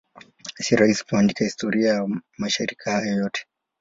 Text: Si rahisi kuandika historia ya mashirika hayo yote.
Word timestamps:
Si 0.63 0.75
rahisi 0.75 1.05
kuandika 1.05 1.43
historia 1.43 1.93
ya 1.93 2.07
mashirika 2.37 2.91
hayo 2.91 3.13
yote. 3.15 3.45